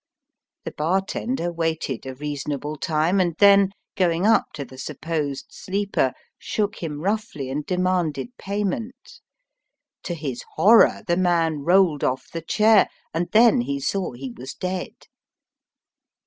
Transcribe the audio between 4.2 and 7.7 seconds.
up to the supposed sleeper, shook him roughly and